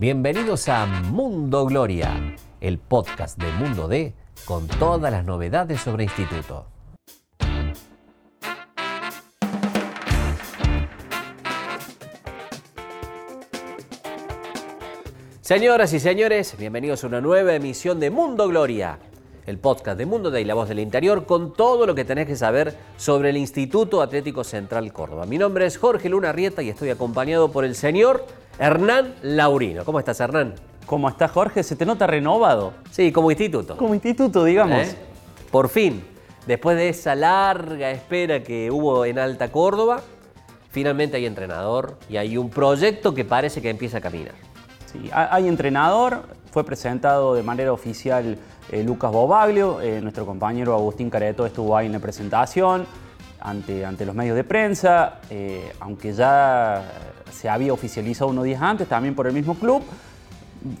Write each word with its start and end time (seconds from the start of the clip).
Bienvenidos 0.00 0.68
a 0.68 0.86
Mundo 0.86 1.66
Gloria, 1.66 2.36
el 2.60 2.78
podcast 2.78 3.36
de 3.36 3.50
Mundo 3.54 3.88
D 3.88 4.14
con 4.44 4.68
todas 4.68 5.10
las 5.10 5.24
novedades 5.24 5.80
sobre 5.80 6.04
instituto. 6.04 6.66
Señoras 15.40 15.92
y 15.92 15.98
señores, 15.98 16.56
bienvenidos 16.56 17.02
a 17.02 17.08
una 17.08 17.20
nueva 17.20 17.56
emisión 17.56 17.98
de 17.98 18.10
Mundo 18.10 18.46
Gloria, 18.46 19.00
el 19.48 19.58
podcast 19.58 19.96
de 19.96 20.04
Mundo 20.04 20.30
de 20.30 20.42
y 20.42 20.44
la 20.44 20.52
voz 20.52 20.68
del 20.68 20.78
interior 20.78 21.24
con 21.24 21.54
todo 21.54 21.86
lo 21.86 21.94
que 21.94 22.04
tenés 22.04 22.26
que 22.26 22.36
saber 22.36 22.76
sobre 22.98 23.30
el 23.30 23.38
Instituto 23.38 24.02
Atlético 24.02 24.44
Central 24.44 24.92
Córdoba. 24.92 25.24
Mi 25.24 25.38
nombre 25.38 25.64
es 25.64 25.78
Jorge 25.78 26.10
Luna 26.10 26.32
Rieta 26.32 26.60
y 26.62 26.68
estoy 26.68 26.90
acompañado 26.90 27.50
por 27.50 27.64
el 27.64 27.74
señor 27.74 28.26
Hernán 28.58 29.14
Laurino. 29.22 29.86
¿Cómo 29.86 30.00
estás, 30.00 30.20
Hernán? 30.20 30.54
¿Cómo 30.84 31.08
estás, 31.08 31.30
Jorge? 31.30 31.62
¿Se 31.62 31.76
te 31.76 31.86
nota 31.86 32.06
renovado? 32.06 32.74
Sí, 32.90 33.10
como 33.10 33.30
instituto. 33.30 33.78
Como 33.78 33.94
instituto, 33.94 34.44
digamos. 34.44 34.86
¿Eh? 34.86 34.96
Por 35.50 35.70
fin, 35.70 36.04
después 36.46 36.76
de 36.76 36.90
esa 36.90 37.14
larga 37.14 37.90
espera 37.90 38.42
que 38.42 38.70
hubo 38.70 39.06
en 39.06 39.18
Alta 39.18 39.50
Córdoba, 39.50 40.02
finalmente 40.70 41.16
hay 41.16 41.24
entrenador 41.24 41.96
y 42.10 42.18
hay 42.18 42.36
un 42.36 42.50
proyecto 42.50 43.14
que 43.14 43.24
parece 43.24 43.62
que 43.62 43.70
empieza 43.70 43.96
a 43.96 44.00
caminar. 44.02 44.34
Sí, 44.84 45.10
hay 45.10 45.48
entrenador, 45.48 46.22
fue 46.58 46.64
presentado 46.64 47.36
de 47.36 47.44
manera 47.44 47.72
oficial 47.72 48.36
eh, 48.72 48.82
Lucas 48.82 49.12
Bobaglio, 49.12 49.80
eh, 49.80 50.00
nuestro 50.00 50.26
compañero 50.26 50.74
Agustín 50.74 51.08
Careto 51.08 51.46
estuvo 51.46 51.76
ahí 51.76 51.86
en 51.86 51.92
la 51.92 52.00
presentación 52.00 52.84
ante, 53.38 53.86
ante 53.86 54.04
los 54.04 54.12
medios 54.12 54.34
de 54.34 54.42
prensa, 54.42 55.20
eh, 55.30 55.72
aunque 55.78 56.12
ya 56.12 56.82
se 57.30 57.48
había 57.48 57.72
oficializado 57.72 58.28
unos 58.28 58.42
días 58.42 58.60
antes 58.60 58.88
también 58.88 59.14
por 59.14 59.28
el 59.28 59.34
mismo 59.34 59.54
club. 59.54 59.84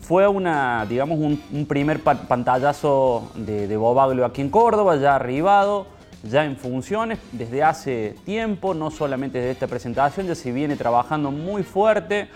Fue 0.00 0.26
una, 0.26 0.84
digamos, 0.84 1.20
un, 1.20 1.66
primer 1.66 2.02
pantallazo 2.02 3.30
de, 3.36 3.68
de 3.68 3.76
Bobaglio 3.76 4.24
aquí 4.24 4.40
en 4.40 4.50
Córdoba, 4.50 4.96
ya 4.96 5.14
arribado, 5.14 5.86
ya 6.24 6.44
en 6.44 6.56
funciones 6.56 7.20
desde 7.30 7.62
hace 7.62 8.16
tiempo, 8.24 8.74
no 8.74 8.90
solamente 8.90 9.38
desde 9.38 9.52
esta 9.52 9.68
presentación, 9.68 10.26
ya 10.26 10.34
se 10.34 10.50
viene 10.50 10.74
trabajando 10.74 11.30
muy 11.30 11.62
fuerte. 11.62 12.28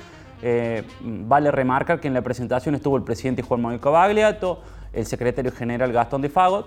Vale 1.00 1.50
remarcar 1.50 2.00
que 2.00 2.08
en 2.08 2.14
la 2.14 2.22
presentación 2.22 2.74
estuvo 2.74 2.96
el 2.96 3.04
presidente 3.04 3.42
Juan 3.42 3.62
Manuel 3.62 3.80
Cavagliato, 3.80 4.60
el 4.92 5.06
secretario 5.06 5.52
general 5.52 5.92
Gastón 5.92 6.22
de 6.22 6.28
Fagot 6.28 6.66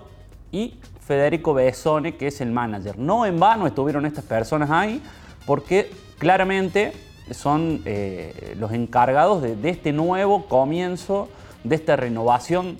y 0.50 0.78
Federico 1.00 1.54
Besone, 1.54 2.16
que 2.16 2.28
es 2.28 2.40
el 2.40 2.50
manager. 2.50 2.98
No 2.98 3.26
en 3.26 3.38
vano 3.38 3.66
estuvieron 3.66 4.06
estas 4.06 4.24
personas 4.24 4.70
ahí, 4.70 5.02
porque 5.44 5.90
claramente 6.18 6.92
son 7.30 7.82
eh, 7.84 8.54
los 8.58 8.72
encargados 8.72 9.42
de, 9.42 9.70
este 9.70 9.92
nuevo 9.92 10.46
comienzo, 10.46 11.28
de 11.64 11.76
esta 11.76 11.96
renovación 11.96 12.78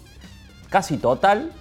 casi 0.71 0.97
total 0.97 1.53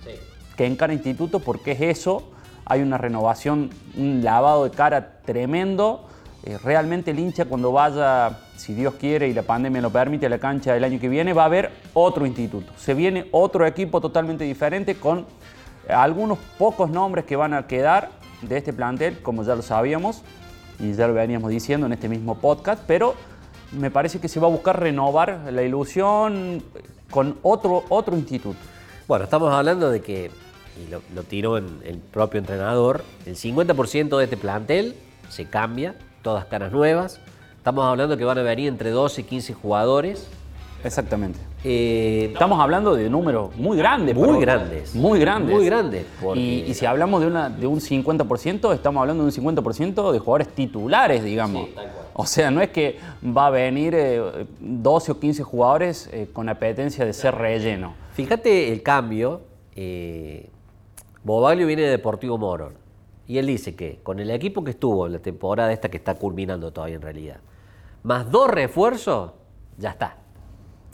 que 0.56 0.66
encara 0.66 0.94
Instituto, 0.94 1.40
porque 1.40 1.72
es 1.74 1.82
eso, 1.82 2.24
hay 2.66 2.82
una 2.82 2.98
renovación, 2.98 3.70
un 3.96 4.24
lavado 4.24 4.64
de 4.64 4.72
cara 4.72 5.20
tremendo. 5.26 6.08
Eh, 6.46 6.60
realmente 6.64 7.10
el 7.10 7.18
hincha 7.18 7.46
cuando 7.46 7.72
vaya 7.72 8.38
si 8.56 8.76
Dios 8.76 8.94
quiere 8.96 9.28
y 9.28 9.34
la 9.34 9.42
pandemia 9.42 9.82
lo 9.82 9.90
permite, 9.90 10.28
a 10.28 10.30
la 10.30 10.38
cancha 10.38 10.74
del 10.74 10.84
año 10.84 11.00
que 11.00 11.10
viene, 11.10 11.34
va 11.34 11.42
a 11.42 11.46
haber 11.46 11.72
otro 11.94 12.26
instituto. 12.28 12.72
Se 12.78 12.94
viene 12.94 13.28
otro 13.32 13.66
equipo 13.66 14.00
totalmente 14.00 14.44
diferente 14.44 14.96
con 14.96 15.26
algunos 15.90 16.38
pocos 16.60 16.90
nombres 16.92 17.26
que 17.26 17.36
van 17.36 17.56
a 17.56 17.66
quedar 17.66 18.12
de 18.44 18.58
este 18.58 18.74
plantel, 18.74 19.20
como 19.24 19.44
ya 19.44 19.56
lo 19.56 19.64
sabíamos 19.64 20.22
y 20.80 20.94
ya 20.94 21.08
lo 21.08 21.16
veníamos 21.16 21.50
diciendo 21.50 21.88
en 21.88 21.94
este 21.94 22.10
mismo 22.10 22.36
podcast, 22.36 22.84
pero 22.86 23.16
me 23.72 23.90
parece 23.90 24.20
que 24.20 24.28
se 24.28 24.40
va 24.40 24.48
a 24.48 24.52
buscar 24.52 24.80
renovar 24.80 25.52
la 25.52 25.64
ilusión 25.64 26.64
con 27.10 27.38
otro, 27.42 27.86
otro 27.90 28.16
instituto. 28.16 28.60
Bueno, 29.08 29.26
estamos 29.26 29.52
hablando 29.52 29.90
de 29.90 30.02
que, 30.02 30.30
y 30.80 30.92
lo, 30.92 31.24
tiró 31.24 31.58
el 31.58 32.02
propio 32.12 32.40
entrenador, 32.40 33.04
el 33.26 33.36
50% 33.36 34.18
de 34.18 34.24
este 34.24 34.38
plantel 34.38 34.96
se 35.30 35.46
cambia, 35.46 35.96
todas 36.26 36.46
caras 36.46 36.72
nuevas, 36.72 37.22
Estamos 37.66 37.86
hablando 37.86 38.16
que 38.16 38.24
van 38.24 38.38
a 38.38 38.44
venir 38.44 38.68
entre 38.68 38.92
12 38.92 39.22
y 39.22 39.24
15 39.24 39.54
jugadores. 39.56 40.28
Exactamente. 40.84 41.40
Eh, 41.64 42.30
Estamos 42.32 42.60
hablando 42.60 42.94
de 42.96 43.10
números 43.10 43.56
muy 43.56 43.76
grandes. 43.76 44.16
Muy 44.16 44.40
grandes. 44.40 44.94
Muy 44.94 45.20
grandes. 45.20 45.56
Muy 45.56 45.66
grandes. 45.66 46.06
Y, 46.36 46.72
si 46.76 46.86
hablamos 46.86 47.22
de, 47.22 47.28
una, 47.28 47.50
de 47.50 47.66
un 47.66 47.80
50%, 47.80 48.72
estamos 48.72 49.02
hablando 49.02 49.26
de 49.26 49.36
un 49.36 49.56
50% 49.56 50.12
de 50.12 50.20
jugadores 50.20 50.50
titulares, 50.50 51.24
digamos. 51.24 51.70
O 52.14 52.28
sea, 52.28 52.52
no 52.52 52.62
es 52.62 52.70
que 52.70 53.00
va 53.36 53.48
a 53.48 53.50
venir 53.50 53.96
12 54.60 55.12
eh, 55.12 55.16
o 55.16 55.20
15 55.20 55.42
jugadores 55.42 56.10
eh, 56.14 56.30
con 56.32 56.48
apetencia 56.50 57.04
de 57.04 57.14
ser 57.14 57.34
relleno. 57.34 57.96
Fíjate 58.14 58.72
el 58.72 58.84
cambio. 58.84 59.42
Bobaglio 61.24 61.66
viene 61.66 61.82
de 61.82 61.90
Deportivo 61.90 62.38
Morón. 62.38 62.85
Y 63.28 63.38
él 63.38 63.48
dice 63.48 63.76
que 63.76 64.00
con 64.04 64.20
el 64.20 64.30
equipo 64.32 64.64
que 64.64 64.72
estuvo 64.72 65.08
en 65.08 65.14
la 65.14 65.20
temporada 65.20 65.72
esta 65.74 65.90
que 65.90 65.98
está 65.98 66.16
culminando 66.16 66.72
todavía 66.72 66.96
en 66.96 67.02
realidad, 67.02 67.38
más 68.04 68.30
dos 68.30 68.50
refuerzos, 68.50 69.32
ya 69.78 69.90
está. 69.90 70.18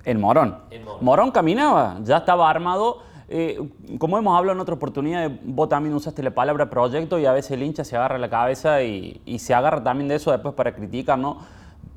El 0.04 0.18
Morón. 0.18 0.58
Morón. 1.02 1.32
caminaba, 1.32 2.00
ya 2.04 2.18
estaba 2.18 2.50
armado. 2.50 3.00
Eh, 3.30 3.60
como 3.98 4.18
hemos 4.18 4.38
hablado 4.38 4.56
en 4.56 4.62
otra 4.62 4.76
oportunidad, 4.76 5.32
vos 5.44 5.70
también 5.70 5.94
usaste 5.94 6.24
la 6.24 6.32
palabra 6.32 6.70
proyecto 6.70 7.20
y 7.20 7.26
a 7.26 7.32
veces 7.32 7.52
el 7.52 7.64
hincha 7.64 7.84
se 7.84 7.96
agarra 7.96 8.18
la 8.18 8.30
cabeza 8.30 8.82
y, 8.82 9.22
se 9.40 9.54
agarra 9.54 9.84
también 9.84 10.08
de 10.08 10.16
eso 10.16 10.32
después 10.32 10.54
para 10.54 10.74
criticar, 10.74 11.18
¿no? 11.18 11.38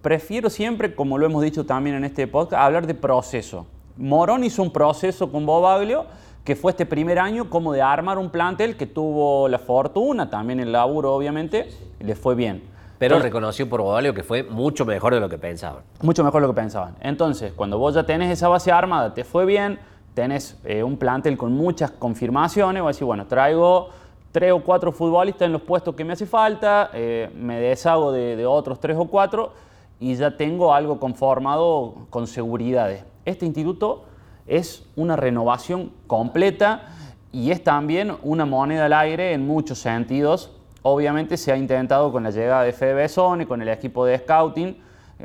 Prefiero 0.03 0.51
siempre, 0.51 0.95
como 0.95 1.17
lo 1.17 1.27
hemos 1.27 1.43
dicho 1.43 1.65
también 1.65 1.97
en 1.97 2.05
este 2.05 2.27
podcast, 2.27 2.63
hablar 2.63 2.87
de 2.87 2.95
proceso. 2.95 3.67
Morón 3.97 4.45
hizo 4.45 4.63
un 4.63 4.73
proceso 4.73 5.31
con 5.31 5.47
Bobaglio 5.47 6.07
que 6.45 6.55
fue 6.55 6.73
este 6.73 6.85
primer 6.85 7.19
año 7.19 7.49
como 7.49 7.73
de 7.73 7.81
armar 7.81 8.19
un 8.19 8.31
plantel 8.31 8.77
que 8.77 8.87
tuvo 8.87 9.49
la 9.49 9.59
fortuna, 9.59 10.29
también 10.29 10.61
el 10.61 10.73
laburo 10.73 11.15
obviamente, 11.15 11.71
y 11.99 12.05
le 12.05 12.15
fue 12.15 12.35
bien. 12.35 12.63
Pero 12.99 13.19
reconoció 13.19 13.69
por 13.69 13.81
Bobalio 13.81 14.15
que 14.15 14.23
fue 14.23 14.45
mucho 14.45 14.85
mejor 14.85 15.15
de 15.15 15.21
lo 15.21 15.29
que 15.29 15.39
pensaban. 15.39 15.83
Mucho 16.03 16.23
mejor 16.23 16.43
de 16.43 16.49
lo 16.49 16.55
que 16.55 16.61
pensaban. 16.61 16.95
Entonces, 17.01 17.53
cuando 17.53 17.79
vos 17.79 17.95
ya 17.95 18.05
tenés 18.05 18.31
esa 18.31 18.49
base 18.49 18.71
armada, 18.71 19.15
te 19.15 19.25
fue 19.25 19.47
bien, 19.47 19.79
tenés 20.15 20.59
eh, 20.65 20.83
un 20.83 20.97
plantel 20.97 21.37
con 21.37 21.53
muchas 21.53 21.91
confirmaciones, 21.91 22.83
vos 22.83 22.95
decís, 22.95 23.07
bueno, 23.07 23.27
traigo 23.27 23.89
tres 24.31 24.53
o 24.53 24.61
cuatro 24.61 24.93
futbolistas 24.93 25.47
en 25.47 25.53
los 25.53 25.63
puestos 25.63 25.95
que 25.95 26.05
me 26.05 26.13
hace 26.13 26.27
falta, 26.27 26.91
eh, 26.93 27.31
me 27.35 27.59
deshago 27.59 28.13
de, 28.13 28.37
de, 28.37 28.47
otros 28.47 28.81
tres 28.81 28.97
o 28.99 29.07
cuatro 29.07 29.53
y 30.01 30.15
ya 30.15 30.37
tengo 30.37 30.75
algo 30.75 30.99
conformado 30.99 32.07
con 32.11 32.27
seguridades. 32.27 33.05
Este 33.25 33.47
instituto 33.47 34.05
es 34.47 34.87
una 34.97 35.17
renovación 35.17 35.93
completa 36.07 36.89
y 37.33 37.51
es 37.51 37.65
también 37.65 38.13
una 38.23 38.45
moneda 38.45 38.87
al 38.87 38.93
aire 38.93 39.33
en 39.33 39.47
muchos 39.47 39.79
sentidos 39.79 40.51
Obviamente 40.87 41.39
se 41.39 41.51
ha 41.51 41.57
intentado 41.57 42.13
con 42.13 42.25
la 42.25 42.31
llegada 42.31 42.63
de 42.63 42.75
Fede 42.75 43.07
y 43.41 43.47
con 43.47 43.63
el 43.63 43.71
equipo 43.71 44.05
de 44.05 44.19
scouting, 44.19 44.77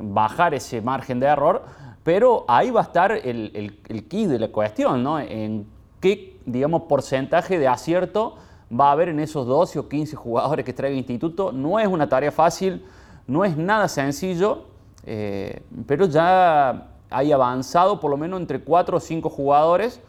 bajar 0.01 0.53
ese 0.53 0.81
margen 0.81 1.19
de 1.19 1.25
error, 1.25 1.63
pero 2.01 2.45
ahí 2.47 2.71
va 2.71 2.79
a 2.79 2.83
estar 2.83 3.11
el, 3.11 3.77
el, 3.89 4.07
key 4.07 4.25
de 4.25 4.39
la 4.39 4.47
cuestión, 4.47 5.03
¿no? 5.03 5.19
En 5.19 5.67
qué, 5.99 6.37
digamos, 6.45 6.83
porcentaje 6.83 7.59
de 7.59 7.67
acierto 7.67 8.37
va 8.71 8.87
a 8.87 8.91
haber 8.93 9.09
en 9.09 9.19
esos 9.19 9.45
12 9.45 9.79
o 9.79 9.89
15 9.89 10.15
jugadores 10.15 10.63
que 10.63 10.71
trae 10.71 10.91
el 10.91 10.97
instituto. 10.97 11.51
No 11.51 11.77
es 11.77 11.89
una 11.89 12.07
tarea 12.07 12.31
fácil, 12.31 12.85
no 13.27 13.43
es 13.43 13.57
nada 13.57 13.89
sencillo, 13.89 14.63
eh, 15.05 15.61
pero 15.85 16.05
ya 16.05 16.87
hay 17.09 17.31
avanzado 17.31 17.99
por 17.99 18.11
lo 18.11 18.17
menos 18.17 18.39
entre 18.39 18.59
4 18.59 18.97
o 18.97 18.99
5 18.99 19.29
jugadores 19.29 20.01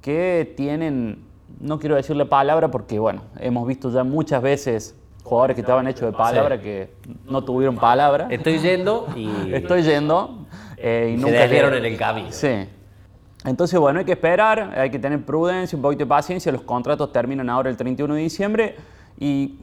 que 0.00 0.54
tienen 0.56 1.26
no 1.60 1.78
quiero 1.78 1.96
decir 1.96 2.16
la 2.16 2.26
palabra 2.26 2.70
porque, 2.70 2.98
bueno, 2.98 3.22
hemos 3.38 3.66
visto 3.66 3.90
ya 3.90 4.04
muchas 4.04 4.42
veces 4.42 4.94
jugadores 5.22 5.54
que 5.54 5.60
estaban 5.62 5.86
hechos 5.88 6.02
de 6.02 6.12
palabra 6.12 6.60
que 6.60 6.90
no 7.24 7.42
tuvieron 7.42 7.76
palabra. 7.76 8.28
Estoy 8.30 8.58
yendo 8.58 9.08
y... 9.16 9.52
Estoy 9.52 9.82
yendo. 9.82 10.46
Eh, 10.76 11.14
y 11.14 11.20
nunca 11.20 11.48
dieron 11.48 11.74
en 11.74 11.84
el 11.84 11.96
camino. 11.96 12.28
Sí. 12.30 12.68
Entonces, 13.44 13.78
bueno, 13.78 14.00
hay 14.00 14.04
que 14.04 14.12
esperar, 14.12 14.74
hay 14.76 14.90
que 14.90 14.98
tener 14.98 15.24
prudencia, 15.24 15.76
un 15.76 15.82
poquito 15.82 16.04
de 16.04 16.08
paciencia. 16.08 16.52
Los 16.52 16.62
contratos 16.62 17.12
terminan 17.12 17.48
ahora 17.48 17.70
el 17.70 17.76
31 17.76 18.14
de 18.14 18.20
diciembre 18.20 18.76
y 19.18 19.58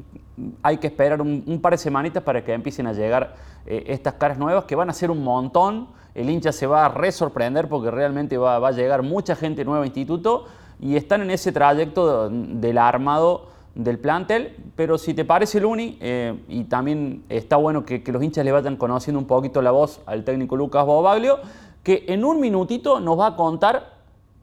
hay 0.63 0.77
que 0.77 0.87
esperar 0.87 1.21
un, 1.21 1.59
par 1.61 1.73
de 1.73 1.77
semanitas 1.77 2.23
para 2.23 2.43
que 2.43 2.53
empiecen 2.53 2.87
a 2.87 2.93
llegar 2.93 3.35
eh, 3.65 3.83
estas 3.87 4.15
caras 4.15 4.37
nuevas 4.37 4.65
que 4.65 4.75
van 4.75 4.89
a 4.89 4.93
ser 4.93 5.11
un 5.11 5.23
montón. 5.23 5.87
El 6.15 6.29
hincha 6.29 6.51
se 6.51 6.67
va 6.67 6.85
a 6.85 6.89
resorprender 6.89 7.69
porque 7.69 7.91
realmente 7.91 8.37
va, 8.37 8.59
va 8.59 8.69
a 8.69 8.71
llegar 8.71 9.03
mucha 9.03 9.35
gente 9.35 9.63
nueva 9.63 9.81
al 9.81 9.87
instituto 9.87 10.45
y 10.79 10.95
están 10.95 11.21
en 11.21 11.31
ese 11.31 11.51
trayecto 11.51 12.29
del 12.29 12.77
armado 12.77 13.47
del 13.75 13.97
plantel, 13.97 14.55
pero 14.75 14.97
si 14.97 15.13
te 15.13 15.25
parece 15.25 15.59
Luni, 15.59 15.97
eh, 15.99 16.37
y 16.47 16.65
también 16.65 17.23
está 17.29 17.55
bueno 17.57 17.85
que, 17.85 18.03
los 18.05 18.21
hinchas 18.21 18.45
le 18.45 18.51
vayan 18.51 18.77
conociendo 18.77 19.19
un 19.19 19.25
poquito 19.25 19.61
la 19.61 19.71
voz 19.71 20.01
al 20.05 20.23
técnico 20.23 20.55
Lucas 20.55 20.85
Bobaglio, 20.85 21.39
que 21.81 22.05
en 22.07 22.23
un 22.23 22.39
minutito 22.39 22.99
nos 22.99 23.19
va 23.19 23.27
a 23.27 23.35
contar 23.35 23.93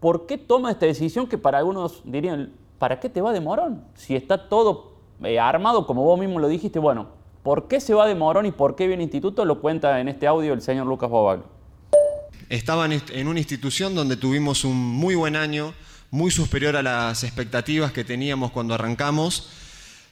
por 0.01 0.27
qué 0.27 0.37
toma 0.37 0.71
esta 0.71 0.87
decisión 0.87 1.27
que 1.27 1.39
para 1.39 1.59
algunos 1.59 2.03
dirían, 2.05 2.53
¿para 2.79 2.99
qué 2.99 3.09
te 3.09 3.21
va 3.21 3.33
de 3.33 3.41
Morón? 3.41 3.85
Si 3.95 4.17
está 4.17 4.49
todo 4.49 4.90
eh, 5.25 5.39
armado, 5.39 5.87
como 5.87 6.03
vos 6.05 6.19
mismo 6.19 6.39
lo 6.39 6.49
dijiste, 6.49 6.79
bueno, 6.79 7.09
¿por 7.43 7.69
qué 7.69 7.81
se 7.81 7.95
va 7.95 8.07
de 8.07 8.15
Morón 8.15 8.47
y 8.47 8.53
por 8.53 8.77
qué 8.77 8.87
viene 8.87 9.03
Instituto? 9.03 9.45
Lo 9.45 9.61
cuenta 9.61 10.01
en 10.01 10.09
este 10.09 10.27
audio 10.27 10.53
el 10.53 10.63
señor 10.63 10.87
Lucas 10.87 11.11
Bobaglio. 11.11 11.47
estaba 12.49 12.87
en 12.87 13.29
una 13.29 13.39
institución 13.39 13.95
donde 13.95 14.17
tuvimos 14.17 14.65
un 14.65 14.77
muy 14.77 15.15
buen 15.15 15.37
año, 15.37 15.73
muy 16.11 16.31
superior 16.31 16.77
a 16.77 16.83
las 16.83 17.23
expectativas 17.25 17.93
que 17.93 18.05
teníamos 18.05 18.51
cuando 18.51 18.75
arrancamos, 18.75 19.49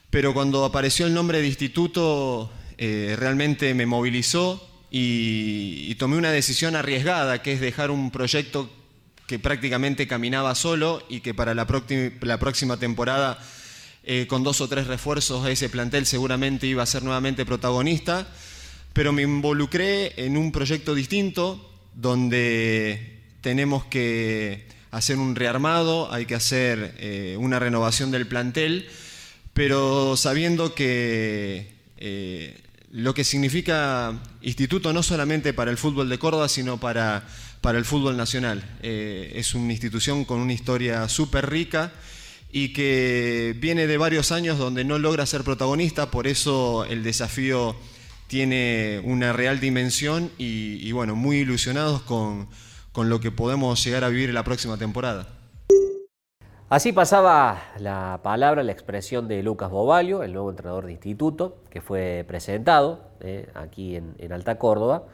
pero 0.09 0.33
cuando 0.33 0.65
apareció 0.65 1.05
el 1.05 1.13
nombre 1.13 1.39
de 1.41 1.47
instituto 1.47 2.49
eh, 2.77 3.15
realmente 3.19 3.73
me 3.73 3.85
movilizó 3.85 4.65
y, 4.89 5.93
tomé 5.95 6.15
una 6.15 6.31
decisión 6.31 6.77
arriesgada, 6.77 7.41
que 7.41 7.51
es 7.51 7.59
dejar 7.59 7.91
un 7.91 8.09
proyecto 8.09 8.69
que 9.27 9.37
prácticamente 9.37 10.07
caminaba 10.07 10.55
solo 10.55 11.03
y 11.09 11.19
que 11.19 11.33
para 11.33 11.53
la, 11.53 11.67
próxima 11.67 12.77
temporada, 12.77 13.37
eh, 14.11 14.25
con 14.25 14.41
dos 14.41 14.59
o 14.59 14.67
tres 14.67 14.87
refuerzos, 14.87 15.47
ese 15.47 15.69
plantel 15.69 16.07
seguramente 16.07 16.65
iba 16.65 16.81
a 16.81 16.87
ser 16.87 17.03
nuevamente 17.03 17.45
protagonista, 17.45 18.27
pero 18.91 19.13
me 19.13 19.21
involucré 19.21 20.25
en 20.25 20.35
un 20.35 20.51
proyecto 20.51 20.95
distinto 20.95 21.71
donde 21.93 23.19
tenemos 23.41 23.85
que 23.85 24.65
hacer 24.89 25.19
un 25.19 25.35
rearmado, 25.35 26.11
hay 26.11 26.25
que 26.25 26.33
hacer 26.33 26.95
eh, 26.97 27.37
una 27.37 27.59
renovación 27.59 28.09
del 28.09 28.25
plantel, 28.25 28.89
pero 29.53 30.17
sabiendo 30.17 30.73
que 30.73 31.71
eh, 31.97 32.59
lo 32.91 33.13
que 33.13 33.23
significa 33.23 34.19
instituto 34.41 34.91
no 34.91 35.03
solamente 35.03 35.53
para 35.53 35.69
el 35.69 35.77
fútbol 35.77 36.09
de 36.09 36.17
Córdoba, 36.17 36.49
sino 36.49 36.79
para, 36.79 37.27
para 37.61 37.77
el 37.77 37.85
fútbol 37.85 38.17
nacional. 38.17 38.63
Es 38.81 39.53
una 39.53 39.71
institución 39.71 40.25
con 40.25 40.39
una 40.39 40.53
historia 40.53 41.07
súper 41.09 41.47
rica 41.47 41.91
y 42.51 42.73
que 42.73 43.55
viene 43.59 43.87
de 43.87 43.97
varios 43.97 44.31
años 44.31 44.57
donde 44.57 44.83
no 44.83 44.97
logra 44.97 45.25
ser 45.25 45.43
protagonista, 45.43 46.09
por 46.09 46.27
eso 46.27 46.85
el 46.85 47.03
desafío 47.03 47.75
tiene 48.27 49.01
una 49.03 49.33
real 49.33 49.59
dimensión 49.59 50.31
y, 50.37 50.91
bueno, 50.91 51.15
muy 51.15 51.37
ilusionados 51.37 52.01
con, 52.01 52.47
con 52.91 53.09
lo 53.09 53.19
que 53.19 53.31
podemos 53.31 53.83
llegar 53.83 54.03
a 54.03 54.09
vivir 54.09 54.29
en 54.29 54.35
la 54.35 54.43
próxima 54.43 54.77
temporada. 54.77 55.27
Así 56.69 56.93
pasaba 56.93 57.63
la 57.79 58.19
palabra, 58.21 58.61
la 58.61 58.71
expresión 58.71 59.27
de 59.27 59.41
Lucas 59.41 59.71
Bobalio, 59.71 60.21
el 60.21 60.33
nuevo 60.33 60.51
entrenador 60.51 60.85
de 60.85 60.91
instituto, 60.91 61.57
que 61.71 61.81
fue 61.81 62.23
presentado 62.27 63.01
eh, 63.21 63.49
aquí 63.55 63.95
en, 63.95 64.31
Alta 64.31 64.59
Córdoba. 64.59 65.05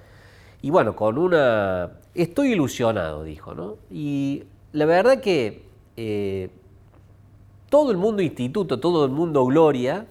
Y 0.61 0.69
bueno, 0.69 0.97
con 0.97 1.17
una... 1.17 1.91
Estoy 2.13 2.51
ilusionado, 2.51 3.23
dijo, 3.23 3.53
¿no? 3.55 3.77
Y 3.89 4.43
la 4.73 4.85
verdad 4.85 5.21
que 5.21 5.63
eh, 5.95 6.49
todo 7.69 7.91
el 7.91 7.97
mundo 7.97 8.21
instituto, 8.21 8.79
todo 8.79 9.05
el 9.05 9.11
mundo 9.11 9.45
gloria, 9.45 10.07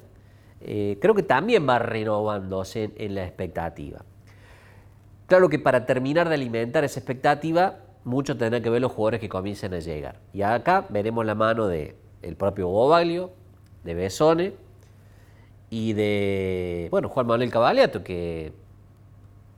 eh, 0.61 0.99
creo 1.01 1.15
que 1.15 1.23
también 1.23 1.69
va 1.69 1.79
renovándose 1.79 2.91
en 2.97 3.15
la 3.15 3.25
expectativa. 3.25 4.05
Claro 5.27 5.49
que 5.49 5.59
para 5.59 5.87
terminar 5.87 6.29
de 6.29 6.35
alimentar 6.35 6.85
esa 6.85 7.01
expectativa, 7.01 7.79
mucho 8.05 8.37
tendrá 8.37 8.61
que 8.61 8.71
ver 8.71 8.83
los 8.83 8.93
jugadores 8.93 9.21
que 9.21 9.29
comiencen 9.29 9.73
a 9.75 9.79
llegar. 9.79 10.21
Y 10.33 10.43
acá 10.43 10.87
veremos 10.91 11.25
la 11.25 11.35
mano 11.35 11.67
de 11.67 11.97
el 12.23 12.37
propio 12.37 12.69
Bobaglio, 12.69 13.31
de 13.85 13.95
Besone 13.95 14.53
y 15.71 15.93
de, 15.93 16.89
bueno, 16.91 17.09
Juan 17.09 17.27
Manuel 17.27 17.51
Cavaliato, 17.51 18.03
que 18.03 18.53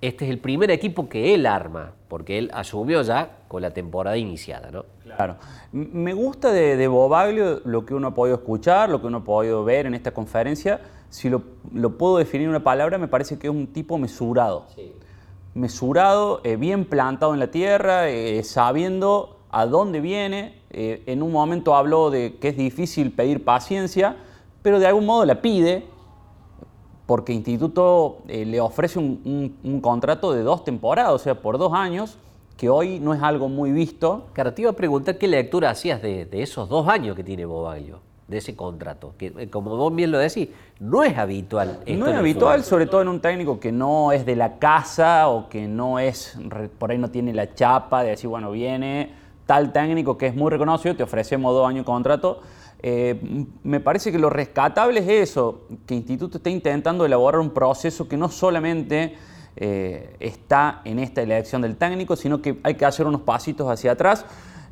este 0.06 0.24
es 0.24 0.30
el 0.30 0.38
primer 0.38 0.70
equipo 0.70 1.08
que 1.08 1.34
él 1.34 1.46
arma, 1.46 1.92
porque 2.08 2.38
él 2.38 2.50
asumió 2.52 3.02
ya 3.02 3.38
con 3.48 3.62
la 3.62 3.70
temporada 3.70 4.16
iniciada, 4.16 4.70
¿no? 4.70 4.84
Claro. 5.02 5.36
Me 5.72 6.12
gusta 6.12 6.52
de, 6.52 6.76
de 6.76 6.88
Bobaglio 6.88 7.60
lo 7.64 7.86
que 7.86 7.94
uno 7.94 8.08
ha 8.08 8.14
podido 8.14 8.36
escuchar, 8.36 8.90
lo 8.90 9.00
que 9.00 9.06
uno 9.06 9.18
ha 9.18 9.24
podido 9.24 9.64
ver 9.64 9.86
en 9.86 9.94
esta 9.94 10.12
conferencia. 10.12 10.80
Si 11.08 11.30
lo, 11.30 11.42
lo 11.72 11.96
puedo 11.96 12.18
definir 12.18 12.44
en 12.44 12.50
una 12.50 12.64
palabra, 12.64 12.98
me 12.98 13.08
parece 13.08 13.38
que 13.38 13.46
es 13.46 13.52
un 13.52 13.68
tipo 13.68 13.96
mesurado. 13.98 14.66
Sí 14.74 14.92
mesurado, 15.56 16.42
eh, 16.44 16.56
bien 16.56 16.84
plantado 16.84 17.32
en 17.32 17.40
la 17.40 17.50
tierra, 17.50 18.08
eh, 18.10 18.44
sabiendo 18.44 19.38
a 19.50 19.66
dónde 19.66 20.00
viene. 20.00 20.60
Eh, 20.70 21.02
en 21.06 21.22
un 21.22 21.32
momento 21.32 21.74
habló 21.74 22.10
de 22.10 22.36
que 22.36 22.48
es 22.48 22.56
difícil 22.56 23.10
pedir 23.10 23.42
paciencia, 23.42 24.16
pero 24.62 24.78
de 24.78 24.86
algún 24.86 25.06
modo 25.06 25.24
la 25.24 25.40
pide, 25.40 25.86
porque 27.06 27.32
Instituto 27.32 28.18
le 28.26 28.60
ofrece 28.60 28.98
un, 28.98 29.80
contrato 29.80 30.32
de 30.32 30.42
dos 30.42 30.64
temporadas, 30.64 31.12
o 31.12 31.18
sea, 31.18 31.40
por 31.40 31.58
dos 31.58 31.72
años, 31.72 32.18
que 32.56 32.68
hoy 32.68 32.98
no 32.98 33.14
es 33.14 33.22
algo 33.22 33.48
muy 33.48 33.70
visto. 33.70 34.24
Claro, 34.32 34.52
te 34.52 34.62
iba 34.62 34.70
a 34.70 34.74
preguntar 34.74 35.18
qué 35.18 35.28
lectura 35.28 35.70
hacías 35.70 36.02
de, 36.02 36.24
de 36.24 36.42
esos 36.42 36.68
dos 36.68 36.88
años 36.88 37.14
que 37.14 37.22
tiene 37.22 37.44
Bobaglio 37.44 38.00
de 38.28 38.38
ese 38.38 38.56
contrato, 38.56 39.14
que 39.18 39.32
eh, 39.38 39.50
como 39.50 39.76
vos 39.76 39.94
bien 39.94 40.10
lo 40.10 40.18
decís, 40.18 40.48
no 40.80 41.04
es 41.04 41.16
habitual. 41.16 41.80
no 41.86 42.06
es 42.08 42.14
habitual, 42.14 42.64
sobre 42.64 42.86
todo 42.86 43.02
en 43.02 43.08
un 43.08 43.20
técnico 43.20 43.60
que 43.60 43.70
no 43.70 44.10
es 44.10 44.26
de 44.26 44.34
la 44.34 44.58
casa 44.58 45.28
o 45.28 45.48
que 45.48 45.68
no 45.68 45.98
es, 45.98 46.36
por 46.78 46.90
ahí 46.90 46.98
no 46.98 47.10
tiene 47.10 47.32
la 47.32 47.54
chapa 47.54 48.02
de 48.02 48.10
decir, 48.10 48.28
bueno, 48.28 48.50
viene 48.50 49.14
tal 49.46 49.72
técnico 49.72 50.18
que 50.18 50.26
es 50.26 50.34
muy 50.34 50.50
reconocido, 50.50 50.96
te 50.96 51.04
ofrecemos 51.04 51.54
dos 51.54 51.68
años 51.68 51.82
de 51.82 51.86
contrato. 51.86 52.40
Eh, 52.88 53.20
me 53.64 53.80
parece 53.80 54.12
que 54.12 54.18
lo 54.20 54.30
rescatable 54.30 55.00
es 55.00 55.30
eso, 55.30 55.62
que 55.86 55.96
Instituto 55.96 56.36
está 56.36 56.50
intentando 56.50 57.04
elaborar 57.04 57.40
un 57.40 57.50
proceso 57.50 58.06
que 58.06 58.16
no 58.16 58.28
solamente 58.28 59.16
eh, 59.56 60.14
está 60.20 60.82
en 60.84 61.00
esta 61.00 61.20
elección 61.20 61.62
del 61.62 61.74
técnico, 61.74 62.14
sino 62.14 62.40
que 62.40 62.60
hay 62.62 62.76
que 62.76 62.84
hacer 62.84 63.04
unos 63.04 63.22
pasitos 63.22 63.68
hacia 63.68 63.90
atrás 63.90 64.24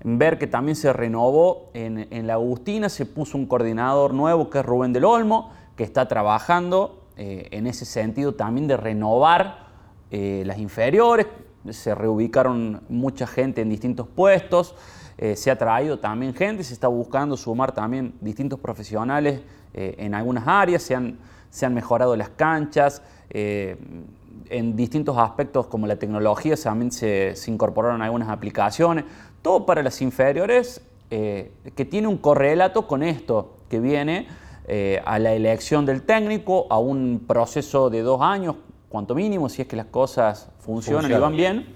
ver 0.04 0.38
que 0.38 0.46
también 0.46 0.76
se 0.76 0.92
renovó 0.92 1.70
en, 1.74 2.24
la 2.28 2.34
Agustina, 2.34 2.88
se 2.88 3.04
puso 3.04 3.36
un 3.36 3.46
coordinador 3.46 4.14
nuevo 4.14 4.48
que 4.48 4.60
es 4.60 4.64
Rubén 4.64 4.92
del 4.92 5.06
Olmo, 5.06 5.50
que 5.74 5.82
está 5.82 6.06
trabajando 6.06 7.02
eh, 7.16 7.48
en 7.50 7.66
ese 7.66 7.84
sentido 7.84 8.34
también 8.36 8.68
de 8.68 8.76
renovar 8.76 9.64
las 10.12 10.58
inferiores, 10.58 11.26
se 11.70 11.92
reubicaron 11.92 12.82
mucha 12.88 13.26
gente 13.26 13.62
en 13.62 13.70
distintos 13.70 14.06
puestos, 14.06 14.76
eh, 15.18 15.36
se 15.36 15.50
ha 15.50 15.56
traído 15.56 15.98
también 15.98 16.34
gente, 16.34 16.64
se 16.64 16.74
está 16.74 16.88
buscando 16.88 17.36
sumar 17.36 17.72
también 17.72 18.14
distintos 18.20 18.58
profesionales 18.58 19.40
en 19.76 20.14
algunas 20.14 20.46
áreas, 20.46 20.84
se 20.84 20.94
han, 20.94 21.18
se 21.50 21.66
han 21.66 21.74
mejorado 21.74 22.14
las 22.14 22.28
canchas, 22.28 23.02
en 23.28 24.76
distintos 24.76 25.18
aspectos 25.18 25.66
como 25.66 25.88
la 25.88 25.96
tecnología 25.96 26.54
también 26.56 26.92
se, 26.92 27.34
se 27.34 27.50
incorporaron 27.50 28.00
algunas 28.00 28.28
aplicaciones 28.28 29.04
todo 29.44 29.66
para 29.66 29.82
las 29.82 30.00
inferiores, 30.00 30.80
eh, 31.10 31.52
que 31.76 31.84
tiene 31.84 32.08
un 32.08 32.16
correlato 32.16 32.86
con 32.88 33.02
esto, 33.02 33.56
que 33.68 33.78
viene 33.78 34.26
eh, 34.66 35.02
a 35.04 35.18
la 35.18 35.34
elección 35.34 35.84
del 35.84 36.00
técnico, 36.00 36.66
a 36.70 36.78
un 36.78 37.22
proceso 37.26 37.90
de 37.90 38.00
dos 38.00 38.22
años, 38.22 38.56
cuanto 38.88 39.14
mínimo, 39.14 39.50
si 39.50 39.60
es 39.60 39.68
que 39.68 39.76
las 39.76 39.86
cosas 39.86 40.48
funcionan 40.60 41.10
y 41.10 41.14
van 41.14 41.36
bien. 41.36 41.66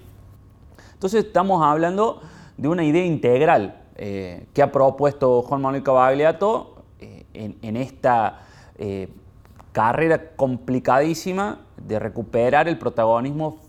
Entonces 0.93 1.25
estamos 1.25 1.63
hablando 1.63 2.21
de 2.59 2.67
una 2.67 2.83
idea 2.83 3.05
integral 3.05 3.81
eh, 3.95 4.45
que 4.53 4.61
ha 4.61 4.71
propuesto 4.71 5.41
Juan 5.41 5.61
Manuel 5.61 5.83
Cavagliato 5.83 6.75
en, 7.33 7.57
en, 7.61 7.77
esta 7.77 8.41
carrera 9.71 10.31
complicadísima 10.35 11.59
de 11.77 11.99
recuperar 11.99 12.67
el 12.67 12.77
protagonismo 12.77 13.59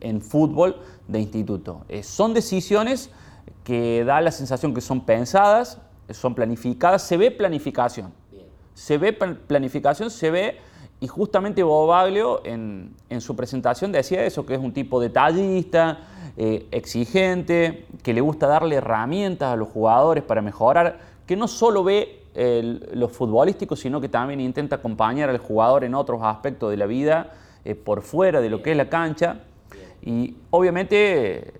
en 0.00 0.20
fútbol 0.20 0.76
de 1.08 1.20
instituto. 1.20 1.84
son 2.02 2.34
decisiones 2.34 3.10
que 3.64 4.04
da 4.04 4.20
la 4.20 4.30
sensación 4.30 4.74
que 4.74 4.80
son 4.80 5.00
pensadas, 5.00 5.78
son 6.10 6.34
planificadas, 6.34 7.02
se 7.02 7.16
ve 7.16 7.32
planificación. 7.32 8.12
Se 8.74 8.98
ve 8.98 9.12
planificación, 9.12 10.10
se 10.10 10.30
ve, 10.30 10.58
y 11.00 11.08
justamente 11.08 11.62
Bobaglio 11.62 12.40
en, 12.44 12.94
en 13.10 13.20
su 13.20 13.36
presentación 13.36 13.92
decía 13.92 14.24
eso, 14.24 14.46
que 14.46 14.54
es 14.54 14.60
un 14.60 14.72
tipo 14.72 15.00
detallista, 15.00 15.98
eh, 16.36 16.66
exigente, 16.70 17.86
que 18.02 18.14
le 18.14 18.20
gusta 18.20 18.46
darle 18.46 18.76
herramientas 18.76 19.52
a 19.52 19.56
los 19.56 19.68
jugadores 19.68 20.24
para 20.24 20.42
mejorar, 20.42 20.98
que 21.26 21.36
no 21.36 21.48
solo 21.48 21.84
ve 21.84 22.22
lo 22.92 23.08
futbolístico, 23.08 23.76
sino 23.76 23.98
que 23.98 24.10
también 24.10 24.40
intenta 24.40 24.76
acompañar 24.76 25.30
al 25.30 25.38
jugador 25.38 25.84
en 25.84 25.94
otros 25.94 26.20
aspectos 26.22 26.70
de 26.70 26.76
la 26.76 26.84
vida, 26.84 27.32
eh, 27.64 27.74
por 27.74 28.02
fuera 28.02 28.42
de 28.42 28.50
lo 28.50 28.62
que 28.62 28.72
es 28.72 28.76
la 28.76 28.90
cancha. 28.90 29.40
Y 30.02 30.36
obviamente 30.50 31.54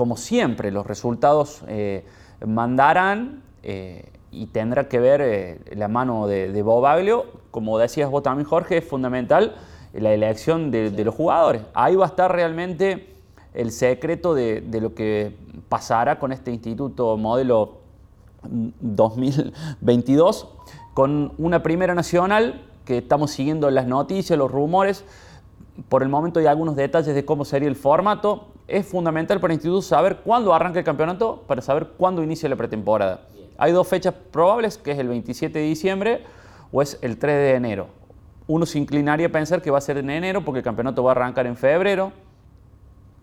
como 0.00 0.16
siempre, 0.16 0.70
los 0.70 0.86
resultados 0.86 1.62
eh, 1.68 2.04
mandarán 2.46 3.42
eh, 3.62 4.06
y 4.32 4.46
tendrá 4.46 4.88
que 4.88 5.00
ver 5.00 5.20
eh, 5.20 5.60
la 5.74 5.88
mano 5.88 6.26
de, 6.26 6.52
de 6.52 6.62
Bobaglio. 6.62 7.26
Como 7.50 7.78
decías 7.78 8.10
vos 8.10 8.22
también, 8.22 8.48
Jorge, 8.48 8.78
es 8.78 8.84
fundamental 8.84 9.56
la 9.92 10.12
elección 10.12 10.70
de, 10.70 10.90
los 11.04 11.14
jugadores. 11.14 11.62
Ahí 11.74 11.96
va 11.96 12.04
a 12.04 12.08
estar 12.08 12.32
realmente 12.32 13.14
el 13.54 13.72
secreto 13.72 14.34
de, 14.34 14.62
lo 14.80 14.94
que 14.94 15.36
pasará 15.68 16.18
con 16.18 16.32
este 16.32 16.52
instituto 16.52 17.16
modelo 17.16 17.78
2022, 18.42 20.48
con 20.94 21.32
una 21.38 21.62
primera 21.62 21.94
nacional 21.94 22.62
que 22.84 22.98
estamos 22.98 23.32
siguiendo 23.32 23.70
las 23.70 23.86
noticias, 23.86 24.38
los 24.38 24.50
rumores. 24.50 25.04
Por 25.88 26.02
el 26.02 26.08
momento 26.08 26.40
hay 26.40 26.46
algunos 26.46 26.76
detalles 26.76 27.14
de 27.14 27.24
cómo 27.24 27.44
sería 27.44 27.68
el 27.68 27.76
formato 27.76 28.46
es 28.70 28.86
fundamental 28.86 29.40
para 29.40 29.52
el 29.52 29.56
instituto 29.56 29.82
saber 29.82 30.18
cuándo 30.18 30.54
arranca 30.54 30.78
el 30.78 30.84
campeonato 30.84 31.42
para 31.48 31.60
saber 31.60 31.88
cuándo 31.96 32.22
inicia 32.22 32.48
la 32.48 32.54
pretemporada. 32.54 33.22
Hay 33.60 33.72
dos 33.72 33.86
fechas 33.86 34.14
probables, 34.14 34.78
que 34.78 34.92
es 34.92 34.98
el 34.98 35.08
27 35.08 35.58
de 35.58 35.64
diciembre 35.66 36.24
o 36.72 36.80
es 36.80 36.98
el 37.02 37.18
3 37.18 37.36
de 37.36 37.54
enero. 37.54 37.88
Uno 38.46 38.64
se 38.64 38.78
inclinaría 38.78 39.26
a 39.26 39.30
pensar 39.30 39.60
que 39.60 39.70
va 39.70 39.76
a 39.76 39.82
ser 39.82 39.98
en 39.98 40.08
enero 40.08 40.42
porque 40.42 40.60
el 40.60 40.64
campeonato 40.64 41.04
va 41.04 41.10
a 41.10 41.14
arrancar 41.14 41.46
en 41.46 41.58
febrero. 41.58 42.10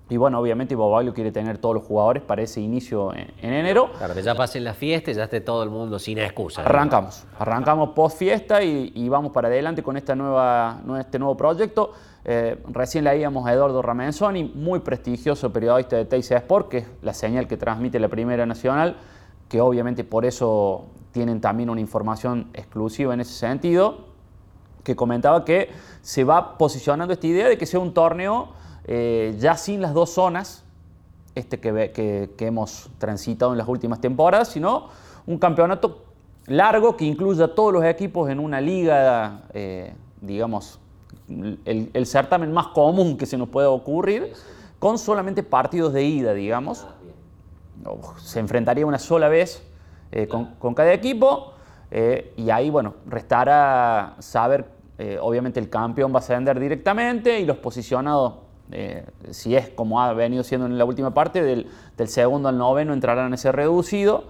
Y 0.09 0.15
bueno, 0.17 0.39
obviamente 0.39 0.75
Bobaglio 0.75 1.11
quiere 1.11 1.31
tener 1.31 1.57
todos 1.57 1.73
los 1.73 1.83
jugadores 1.83 2.21
para 2.21 2.43
ese 2.43 2.61
inicio 2.61 3.13
en, 3.15 3.33
enero. 3.41 3.89
Claro, 3.97 4.13
que 4.13 4.21
ya 4.21 4.35
pasen 4.35 4.63
las 4.63 4.77
fiestas 4.77 5.15
ya 5.15 5.23
esté 5.23 5.41
todo 5.41 5.63
el 5.63 5.71
mundo 5.71 5.97
sin 5.97 6.19
excusa. 6.19 6.61
Arrancamos, 6.61 7.25
arrancamos 7.39 7.89
post 7.89 8.19
fiesta 8.19 8.61
y, 8.61 9.09
vamos 9.09 9.31
para 9.31 9.47
adelante 9.47 9.81
con 9.81 9.97
esta 9.97 10.15
nueva, 10.15 10.81
este 10.99 11.17
nuevo 11.17 11.35
proyecto. 11.35 11.93
Eh, 12.23 12.61
recién 12.69 13.05
leíamos 13.05 13.47
a 13.47 13.53
Eduardo 13.53 13.81
Ramenzoni, 13.81 14.43
muy 14.43 14.81
prestigioso 14.81 15.51
periodista 15.51 15.95
de 15.95 16.05
Teis 16.05 16.29
Sport, 16.29 16.69
que 16.69 16.77
es 16.77 16.87
la 17.01 17.13
señal 17.13 17.47
que 17.47 17.57
transmite 17.57 17.99
la 17.99 18.07
Primera 18.07 18.45
Nacional, 18.45 18.97
que 19.49 19.61
obviamente 19.61 20.03
por 20.03 20.25
eso 20.25 20.85
tienen 21.11 21.41
también 21.41 21.69
una 21.69 21.81
información 21.81 22.49
exclusiva 22.53 23.13
en 23.13 23.21
ese 23.21 23.33
sentido, 23.33 24.05
que 24.83 24.95
comentaba 24.95 25.43
que 25.43 25.69
se 26.01 26.23
va 26.23 26.57
posicionando 26.57 27.13
esta 27.13 27.27
idea 27.27 27.47
de 27.47 27.57
que 27.57 27.65
sea 27.65 27.79
un 27.79 27.93
torneo 27.93 28.49
eh, 28.85 29.35
ya 29.39 29.57
sin 29.57 29.81
las 29.81 29.93
dos 29.93 30.11
zonas 30.11 30.63
este 31.35 31.59
que, 31.59 31.91
que, 32.35 32.47
hemos 32.47 32.89
transitado 32.97 33.51
en 33.51 33.57
las 33.57 33.67
últimas 33.67 34.01
temporadas, 34.01 34.47
sino 34.47 34.87
un 35.27 35.37
campeonato 35.37 36.03
largo 36.47 36.97
que 36.97 37.05
incluya 37.05 37.45
a 37.45 37.55
todos 37.55 37.73
los 37.73 37.83
equipos 37.83 38.29
en 38.29 38.39
una 38.39 38.59
liga, 38.59 39.43
eh, 39.53 39.93
digamos, 40.21 40.79
el, 41.65 42.05
certamen 42.05 42.51
más 42.51 42.67
común 42.67 43.17
que 43.17 43.25
se 43.25 43.37
nos 43.37 43.49
puede 43.49 43.67
ocurrir, 43.67 44.33
con 44.79 44.97
solamente 44.97 45.43
partidos 45.43 45.93
de 45.93 46.03
ida, 46.03 46.33
digamos. 46.33 46.87
Se 48.17 48.39
enfrentaría 48.39 48.85
una 48.85 48.99
sola 48.99 49.29
vez 49.29 49.63
eh, 50.11 50.27
con, 50.27 50.55
con, 50.55 50.73
cada 50.73 50.93
equipo 50.93 51.53
y 52.35 52.49
ahí, 52.49 52.69
bueno, 52.69 52.95
restará 53.05 54.15
saber, 54.19 54.65
obviamente 55.21 55.57
el 55.59 55.69
campeón 55.69 56.11
va 56.11 56.17
a 56.17 56.19
ascender 56.19 56.59
directamente 56.59 57.39
y 57.39 57.45
los 57.45 57.57
posicionados 57.57 58.33
eh, 58.71 59.05
si 59.31 59.55
es 59.55 59.69
como 59.69 60.01
ha 60.01 60.11
venido 60.13 60.43
siendo 60.43 60.67
en 60.67 60.77
la 60.77 60.83
última 60.83 61.13
parte, 61.13 61.41
del, 61.41 61.67
segundo 62.07 62.49
al 62.49 62.57
noveno 62.57 62.93
entrarán 62.93 63.27
en 63.27 63.33
ese 63.35 63.51
reducido 63.51 64.25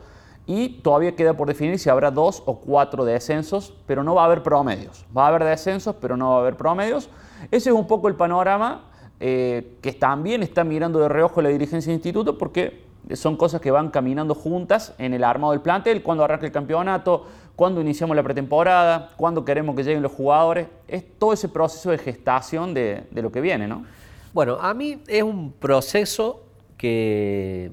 y 0.45 0.69
todavía 0.81 1.15
queda 1.15 1.33
por 1.33 1.47
definir 1.47 1.79
si 1.79 1.89
habrá 1.89 2.11
dos 2.11 2.43
o 2.45 2.59
cuatro 2.59 3.03
descensos, 3.03 3.73
pero 3.85 4.03
no 4.03 4.15
va 4.15 4.21
a 4.21 4.25
haber 4.25 4.43
promedios. 4.43 5.05
Va 5.15 5.25
a 5.25 5.27
haber 5.29 5.43
descensos, 5.43 5.95
pero 5.99 6.15
no 6.15 6.31
va 6.31 6.37
a 6.37 6.39
haber 6.39 6.55
promedios. 6.55 7.09
Ese 7.51 7.69
es 7.69 7.75
un 7.75 7.87
poco 7.87 8.07
el 8.07 8.15
panorama 8.15 8.85
eh, 9.19 9.77
que 9.81 9.91
también 9.93 10.43
está 10.43 10.63
mirando 10.63 10.99
de 10.99 11.09
reojo 11.09 11.41
la 11.41 11.49
dirigencia 11.49 11.89
del 11.89 11.97
instituto 11.97 12.37
porque 12.37 12.86
son 13.15 13.37
cosas 13.37 13.61
que 13.61 13.71
van 13.71 13.89
caminando 13.89 14.35
juntas 14.35 14.93
en 14.97 15.13
el 15.13 15.23
armado 15.23 15.53
del 15.53 15.61
plantel, 15.61 16.03
cuando 16.03 16.23
arranca 16.23 16.45
el 16.45 16.51
campeonato, 16.51 17.25
cuando 17.55 17.81
iniciamos 17.81 18.15
la 18.15 18.23
pretemporada, 18.23 19.11
cuando 19.17 19.43
queremos 19.45 19.75
que 19.75 19.83
lleguen 19.83 20.03
los 20.03 20.11
jugadores. 20.11 20.67
Es 20.87 21.03
todo 21.17 21.33
ese 21.33 21.49
proceso 21.49 21.91
de 21.91 21.97
gestación 21.97 22.73
de, 22.73 23.07
lo 23.11 23.31
que 23.31 23.41
viene, 23.41 23.67
¿no? 23.67 23.85
Bueno, 24.33 24.57
a 24.59 24.73
mí 24.73 25.01
es 25.07 25.23
un 25.23 25.51
proceso 25.53 26.43
que 26.77 27.71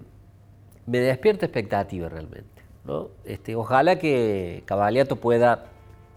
me 0.86 0.98
despierta 0.98 1.46
expectativa 1.46 2.08
realmente. 2.08 2.62
¿no? 2.84 3.08
Este, 3.24 3.56
ojalá 3.56 3.98
que 3.98 4.62
Cabaliato 4.66 5.16
pueda 5.16 5.66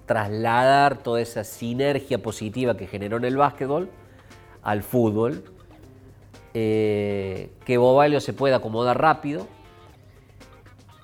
trasladar 0.05 0.99
toda 0.99 1.21
esa 1.21 1.43
sinergia 1.43 2.21
positiva 2.21 2.77
que 2.77 2.87
generó 2.87 3.17
en 3.17 3.25
el 3.25 3.35
básquetbol 3.35 3.89
al 4.63 4.83
fútbol, 4.83 5.43
eh, 6.59 7.51
que 7.65 7.77
Bobalio 7.77 8.19
se 8.19 8.33
pueda 8.33 8.55
acomodar 8.55 8.99
rápido 8.99 9.45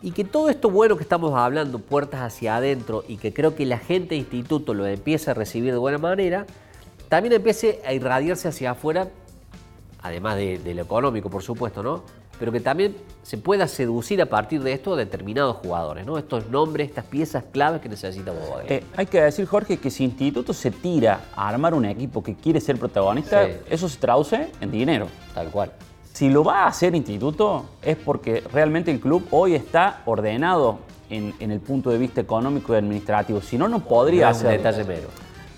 y 0.01 0.11
que 0.11 0.23
todo 0.23 0.49
esto 0.49 0.71
bueno 0.71 0.97
que 0.97 1.03
estamos 1.03 1.33
hablando, 1.35 1.77
puertas 1.77 2.21
hacia 2.21 2.55
adentro, 2.55 3.03
y 3.07 3.17
que 3.17 3.33
creo 3.33 3.55
que 3.55 3.65
la 3.65 3.77
gente 3.77 4.15
de 4.15 4.17
instituto 4.17 4.73
lo 4.73 4.87
empieza 4.87 5.31
a 5.31 5.33
recibir 5.35 5.71
de 5.71 5.77
buena 5.77 5.99
manera, 5.99 6.47
también 7.07 7.33
empiece 7.33 7.81
a 7.85 7.93
irradiarse 7.93 8.47
hacia 8.47 8.71
afuera 8.71 9.09
además 10.01 10.35
de, 10.35 10.73
lo 10.75 10.81
económico, 10.81 11.29
por 11.29 11.41
supuesto, 11.41 11.81
¿no? 11.81 12.03
Pero 12.39 12.51
que 12.51 12.59
también 12.59 12.95
se 13.21 13.37
pueda 13.37 13.67
seducir 13.67 14.21
a 14.21 14.25
partir 14.25 14.61
de 14.63 14.73
esto 14.73 14.93
a 14.93 14.97
determinados 14.97 15.57
jugadores, 15.57 16.05
¿no? 16.05 16.17
Estos 16.17 16.49
nombres, 16.49 16.89
estas 16.89 17.05
piezas 17.05 17.43
claves 17.51 17.81
que 17.81 17.89
necesita. 17.89 18.33
Eh, 18.67 18.83
hay 18.95 19.05
que 19.05 19.21
decir, 19.21 19.45
Jorge, 19.45 19.77
que 19.77 19.89
si 19.89 20.03
Instituto 20.03 20.53
se 20.53 20.71
tira 20.71 21.21
a 21.35 21.47
armar 21.47 21.73
un 21.73 21.85
equipo 21.85 22.23
que 22.23 22.35
quiere 22.35 22.59
ser 22.59 22.77
protagonista, 22.77 23.47
eso 23.69 23.87
se 23.87 23.97
traduce 23.97 24.49
en 24.59 24.71
dinero. 24.71 25.07
Tal 25.33 25.49
cual. 25.49 25.71
Si 26.11 26.29
lo 26.29 26.43
va 26.43 26.65
a 26.65 26.67
hacer 26.67 26.93
Instituto, 26.93 27.65
es 27.81 27.97
porque 27.97 28.43
realmente 28.51 28.91
el 28.91 28.99
club 28.99 29.25
hoy 29.31 29.55
está 29.55 30.01
ordenado 30.05 30.79
en, 31.09 31.51
el 31.51 31.59
punto 31.59 31.89
de 31.89 31.97
vista 31.97 32.21
económico 32.21 32.73
y 32.73 32.77
administrativo. 32.77 33.41
Si 33.41 33.57
no, 33.57 33.67
no 33.67 33.79
podría 33.79 34.31
no 34.31 34.49
detalle 34.49 34.83
mero. 34.83 35.07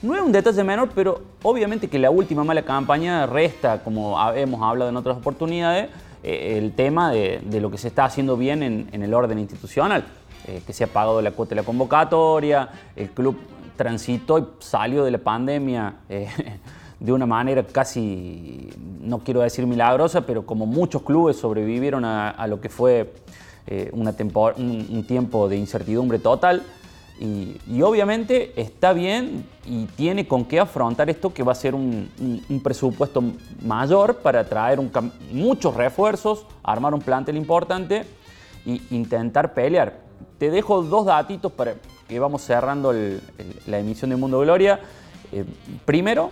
No 0.02 0.16
es 0.16 0.22
un 0.22 0.32
detalle 0.32 0.64
menor, 0.64 0.90
pero 0.94 1.22
obviamente 1.42 1.88
que 1.88 1.98
la 1.98 2.12
última 2.12 2.44
mala 2.44 2.62
campaña 2.62 3.26
resta, 3.26 3.84
como 3.84 4.18
hemos 4.34 4.62
hablado 4.62 4.90
en 4.90 4.98
otras 4.98 5.18
oportunidades, 5.18 5.90
eh, 6.28 6.58
el 6.58 6.72
tema 6.74 7.12
de, 7.12 7.40
lo 7.62 7.70
que 7.70 7.78
se 7.78 7.88
está 7.88 8.04
haciendo 8.04 8.36
bien 8.36 8.64
en, 8.64 9.04
el 9.04 9.14
orden 9.14 9.38
institucional, 9.38 10.06
eh, 10.48 10.60
que 10.66 10.74
se 10.74 10.84
ha 10.84 10.88
pagado 10.88 11.22
la 11.22 11.30
cuota 11.30 11.52
de 11.52 11.58
la 11.58 11.64
convocatoria, 11.64 12.68
el 12.96 13.12
club 13.12 13.38
transitó 13.76 14.40
y 14.40 14.46
salió 14.58 15.04
de 15.04 15.12
la 15.12 15.20
pandemia 15.20 15.98
eh, 16.10 16.28
de 17.00 17.12
una 17.12 17.28
manera 17.28 17.64
casi, 17.64 18.72
no 19.02 19.20
quiero 19.20 19.42
decir 19.42 19.68
milagrosa, 19.68 20.22
pero 20.22 20.48
como 20.48 20.66
muchos 20.66 21.04
clubes 21.04 21.38
sobrevivieron 21.38 22.04
a, 22.04 22.48
lo 22.48 22.60
que 22.60 22.70
fue 22.70 23.14
una 23.92 24.16
un 24.58 25.06
tiempo 25.08 25.48
de 25.48 25.58
incertidumbre 25.58 26.18
total. 26.18 26.64
Y, 27.20 27.82
obviamente 27.82 28.52
está 28.60 28.92
bien 28.92 29.46
y 29.66 29.86
tiene 29.86 30.28
con 30.28 30.44
qué 30.44 30.60
afrontar 30.60 31.10
esto 31.10 31.34
que 31.34 31.44
va 31.44 31.54
a 31.54 31.56
ser 31.56 31.74
un, 31.74 32.10
presupuesto 32.62 33.24
mayor 33.64 34.18
para 34.18 34.44
traer 34.44 34.80
muchos 35.32 35.76
refuerzos, 35.76 36.46
armar 36.64 36.94
un 36.94 37.02
plantel 37.02 37.38
importante 37.38 38.06
e 38.66 38.82
intentar 38.92 39.54
pelear. 39.54 40.02
Te 40.38 40.50
dejo 40.50 40.82
dos 40.82 41.06
datitos 41.06 41.52
para 41.54 41.76
que 42.08 42.20
vamos 42.20 42.42
cerrando 42.42 42.94
la 42.94 43.80
emisión 43.80 44.10
de 44.10 44.18
Mundo 44.18 44.40
Gloria. 44.42 44.82
Eh, 45.32 45.46
primero, 45.86 46.32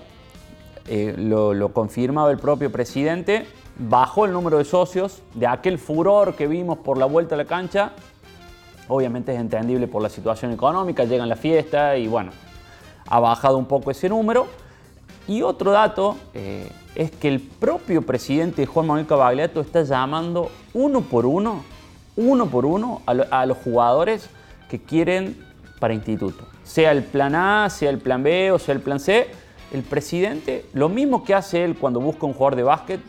eh, 0.87 1.15
lo, 1.17 1.53
lo 1.53 1.71
confirmaba 1.71 2.29
el 2.29 2.39
propio 2.39 2.71
presidente, 2.71 3.47
bajó 3.77 4.25
el 4.25 4.33
número 4.33 4.57
de 4.57 4.65
socios 4.65 5.21
de 5.33 5.47
aquel 5.47 5.79
furor 5.79 6.35
que 6.35 6.47
vimos 6.47 6.79
por 6.79 6.97
la 6.97 7.05
vuelta 7.05 7.35
a 7.35 7.37
la 7.37 7.45
cancha 7.45 7.93
Obviamente 8.87 9.33
es 9.33 9.39
entendible 9.39 9.87
por 9.87 10.01
la 10.01 10.09
situación 10.09 10.51
económica, 10.51 11.05
llegan 11.05 11.29
la 11.29 11.35
fiesta 11.35 11.97
y 11.97 12.07
bueno, 12.07 12.31
ha 13.07 13.19
bajado 13.19 13.57
un 13.57 13.65
poco 13.65 13.91
ese 13.91 14.09
número. 14.09 14.47
Y 15.27 15.41
otro 15.41 15.71
dato 15.71 16.17
eh, 16.33 16.69
es 16.95 17.11
que 17.11 17.29
el 17.29 17.39
propio 17.39 18.01
presidente 18.01 18.65
Juan 18.65 18.87
Manuel 18.87 19.07
Cavagliato 19.07 19.61
está 19.61 19.83
llamando 19.83 20.51
uno 20.73 21.01
por 21.01 21.25
uno, 21.25 21.63
uno 22.17 22.47
por 22.47 22.65
uno 22.65 23.01
a, 23.05 23.45
los 23.45 23.57
jugadores 23.57 24.29
que 24.69 24.79
quieren 24.79 25.37
para 25.79 25.93
instituto. 25.93 26.45
Sea 26.63 26.91
el 26.91 27.03
plan 27.03 27.35
A, 27.35 27.69
sea 27.69 27.89
el 27.89 27.99
plan 27.99 28.21
B 28.21 28.51
o 28.51 28.59
sea 28.59 28.75
el 28.75 28.81
plan 28.81 28.99
C, 28.99 29.27
el 29.71 29.83
presidente, 29.83 30.65
lo 30.73 30.89
mismo 30.89 31.23
que 31.23 31.33
hace 31.33 31.63
él 31.63 31.77
cuando 31.77 31.99
busca 31.99 32.25
un 32.25 32.33
jugador 32.33 32.55
de 32.55 32.63
básquet, 32.63 33.01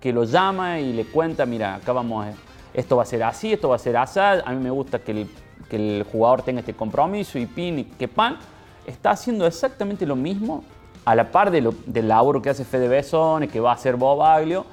que 0.00 0.12
lo 0.12 0.24
llama 0.24 0.80
y 0.80 0.92
le 0.92 1.04
cuenta, 1.04 1.46
mira, 1.46 1.76
acá 1.76 1.92
vamos 1.92 2.26
a 2.26 2.30
esto 2.74 2.96
va 2.96 3.02
a 3.02 3.06
ser 3.06 3.22
así, 3.22 3.52
esto 3.52 3.68
va 3.68 3.76
a 3.76 3.78
ser 3.78 3.96
así, 3.96 4.20
a 4.20 4.50
mí 4.50 4.62
me 4.62 4.70
gusta 4.70 4.98
que 4.98 5.12
el, 5.12 5.28
que 5.68 5.76
el 5.76 6.04
jugador 6.04 6.42
tenga 6.42 6.60
este 6.60 6.74
compromiso 6.74 7.38
y 7.38 7.46
pin 7.46 7.78
y 7.80 7.84
que 7.84 8.08
pan, 8.08 8.38
está 8.86 9.10
haciendo 9.10 9.46
exactamente 9.46 10.06
lo 10.06 10.16
mismo 10.16 10.64
a 11.04 11.14
la 11.14 11.30
par 11.30 11.50
de 11.50 11.60
lo, 11.60 11.74
del 11.86 12.08
laburo 12.08 12.40
que 12.40 12.50
hace 12.50 12.64
Fede 12.64 12.88
Besone, 12.88 13.48
que 13.48 13.60
va 13.60 13.70
a 13.70 13.74
hacer 13.74 13.96
Bob 13.96 14.22
Aglio, 14.22 14.64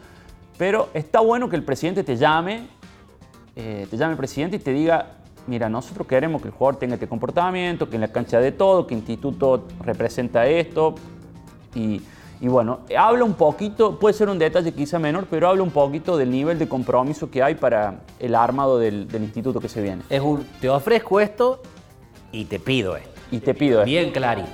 pero 0.57 0.89
está 0.93 1.21
bueno 1.21 1.49
que 1.49 1.55
el 1.55 1.63
presidente 1.63 2.03
te 2.03 2.15
llame, 2.15 2.67
eh, 3.55 3.87
te 3.89 3.97
llame 3.97 4.11
el 4.11 4.17
presidente 4.17 4.57
y 4.57 4.59
te 4.59 4.71
diga, 4.71 5.07
mira, 5.47 5.69
nosotros 5.69 6.05
queremos 6.05 6.41
que 6.41 6.49
el 6.49 6.53
jugador 6.53 6.79
tenga 6.79 6.95
este 6.95 7.07
comportamiento, 7.07 7.89
que 7.89 7.95
en 7.95 8.01
la 8.01 8.09
cancha 8.09 8.39
de 8.39 8.51
todo, 8.51 8.85
que 8.85 8.93
instituto 8.93 9.65
representa 9.83 10.45
esto 10.45 10.95
y 11.73 12.01
y 12.41 12.47
bueno, 12.47 12.79
habla 12.97 13.25
un 13.25 13.33
poquito, 13.33 13.99
puede 13.99 14.13
ser 14.13 14.29
un 14.29 14.39
detalle 14.39 14.71
quizá 14.71 14.97
menor, 14.97 15.27
pero 15.29 15.49
habla 15.49 15.61
un 15.61 15.71
poquito 15.71 16.15
del 16.15 16.31
nivel 16.31 16.57
de 16.57 16.69
compromiso 16.69 17.29
que 17.29 17.43
hay 17.43 17.55
para 17.55 17.99
el 18.17 18.33
armado 18.33 18.79
del, 18.79 19.07
instituto 19.13 19.59
que 19.59 19.67
se 19.67 19.81
viene. 19.81 20.03
Es 20.09 20.21
un, 20.21 20.45
te 20.61 20.69
ofrezco 20.69 21.19
esto 21.19 21.61
y 22.31 22.45
te 22.45 22.59
pido 22.59 22.95
esto. 22.95 23.09
Y 23.31 23.39
te 23.39 23.53
pido 23.53 23.79
esto. 23.79 23.85
Bien 23.85 24.11
clarito. 24.11 24.47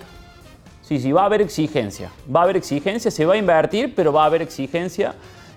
Sí, 0.81 0.99
sí, 0.99 1.11
va 1.11 1.23
a 1.23 1.25
haber 1.25 1.41
exigencia. 1.41 2.11
Va 2.33 2.39
a 2.41 2.43
haber 2.43 2.57
exigencia, 2.57 3.11
se 3.11 3.25
va 3.25 3.35
a 3.35 3.37
invertir, 3.37 3.93
pero 3.95 4.11
va 4.11 4.23
a 4.23 4.25
haber 4.25 4.41
exigencia 4.41 5.13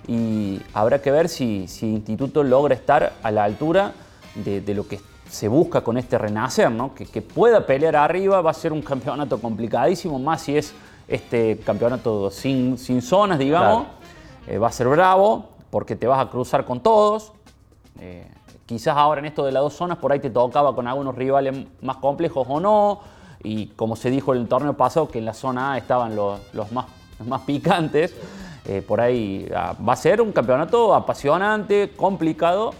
y 0.07 0.61
habrá 0.75 1.01
que 1.01 1.11
ver 1.11 1.31
si, 1.31 1.67
si 1.67 1.87
el 1.87 1.93
instituto 1.95 2.43
logra 2.43 2.75
estar 2.75 3.15
a 3.23 3.31
la 3.31 3.45
altura 3.45 3.93
de, 4.35 4.75
lo 4.75 4.87
que 4.87 5.01
se 5.31 5.49
busca 5.49 5.81
con 5.81 5.97
este 5.97 6.19
renacer, 6.19 6.71
¿no? 6.71 6.95
Que, 6.95 7.07
que 7.07 7.23
pueda 7.23 7.67
pelear 7.67 7.97
arriba, 7.97 8.41
va 8.43 8.51
a 8.51 8.55
ser 8.55 8.73
un 8.73 8.83
campeonato 8.83 9.41
complicadísimo, 9.41 10.19
más 10.19 10.43
si 10.43 10.57
es 10.57 10.75
este 11.09 11.59
campeonato 11.59 12.31
sin, 12.31 12.79
sin 12.79 13.03
zonas, 13.03 13.39
digamos. 13.39 13.87
Eh, 14.47 14.59
va 14.59 14.69
a 14.69 14.73
ser 14.73 14.89
bravo 14.89 15.49
porque 15.71 15.97
te 15.97 16.07
vas 16.07 16.21
a 16.25 16.31
cruzar 16.31 16.65
con 16.65 16.81
todos. 16.81 17.33
Eh, 18.01 18.31
quizás 18.67 18.97
ahora 18.97 19.19
en 19.21 19.27
esto 19.27 19.45
de 19.45 19.53
las 19.53 19.63
dos 19.63 19.75
zonas 19.75 19.99
por 19.99 20.13
ahí 20.13 20.21
te 20.21 20.31
tocaba 20.31 20.75
con 20.75 20.87
algunos 20.87 21.15
rivales 21.15 21.67
más 21.81 21.97
complejos 21.97 22.47
o 22.49 22.61
no. 22.61 23.01
Y 23.43 23.69
como 23.69 23.97
se 23.97 24.11
dijo 24.11 24.35
en 24.35 24.43
el 24.43 24.49
torneo 24.49 24.75
pasado, 24.75 25.09
que 25.09 25.19
en 25.19 25.25
la 25.25 25.35
zona 25.35 25.73
A 25.73 25.79
estaban 25.79 26.15
los, 26.15 26.41
los 26.53 26.71
más, 26.73 26.87
más 27.27 27.43
picantes. 27.43 28.15
eh, 28.69 28.83
por 28.83 29.01
ahí 29.01 29.49
ah, 29.55 29.75
va 29.87 29.95
a 29.95 29.97
ser 29.97 30.21
un 30.21 30.31
campeonato 30.31 30.95
apasionante, 30.95 31.93
complicado, 31.97 32.75